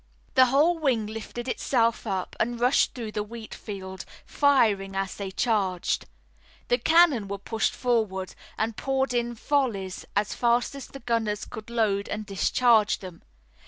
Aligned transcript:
The 0.33 0.47
whole 0.47 0.79
wing 0.79 1.05
lifted 1.05 1.47
itself 1.47 2.07
up 2.07 2.35
and 2.39 2.59
rushed 2.59 2.95
through 2.95 3.11
the 3.11 3.21
wheat 3.21 3.53
field, 3.53 4.03
firing 4.25 4.95
as 4.95 5.15
they 5.15 5.29
charged. 5.29 6.07
The 6.69 6.79
cannon 6.79 7.27
were 7.27 7.37
pushed 7.37 7.75
forward 7.75 8.33
and 8.57 8.75
poured 8.75 9.13
in 9.13 9.35
volleys 9.35 10.03
as 10.15 10.33
fast 10.33 10.73
as 10.73 10.87
the 10.87 11.01
gunners 11.01 11.45
could 11.45 11.69
load 11.69 12.09
and 12.09 12.25
discharge 12.25 12.97
them. 12.97 13.21